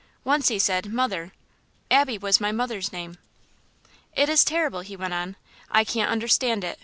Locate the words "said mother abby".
0.57-2.17